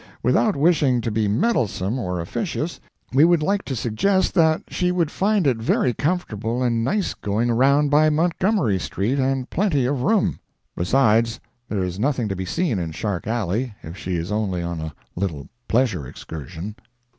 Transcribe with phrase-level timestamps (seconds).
[0.23, 2.79] Without wishing to be meddlesome or officious,
[3.13, 7.51] we would like to suggest that she would find it very comfortable and nice going
[7.51, 10.39] round by Montgomery street, and plenty of room.
[10.75, 14.81] Besides, there is nothing to be seen in Shark alley, if she is only on
[14.81, 16.77] a little pleasure excursion.